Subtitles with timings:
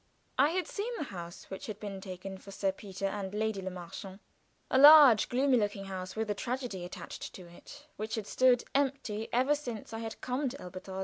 [0.39, 3.69] I had seen the house which had been taken for Sir Peter and Lady Le
[3.69, 4.19] Marchant
[4.71, 9.29] a large, gloomy looking house, with a tragedy attached to it, which had stood empty
[9.31, 10.99] ever since I had come to Elberthal.